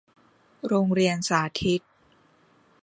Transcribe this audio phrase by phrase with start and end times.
[0.67, 1.81] โรงเรียนสาธิต